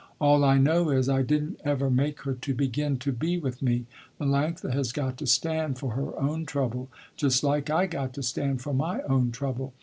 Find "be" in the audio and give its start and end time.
3.11-3.37